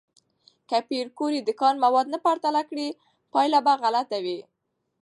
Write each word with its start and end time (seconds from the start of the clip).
که 0.69 0.77
پېیر 0.87 1.07
کوري 1.17 1.39
د 1.43 1.49
کان 1.61 1.75
مواد 1.85 2.07
نه 2.13 2.19
پرتله 2.25 2.61
کړي، 2.69 2.87
پایله 3.33 3.59
به 3.65 3.73
غلطه 3.83 4.17
وي. 4.25 4.39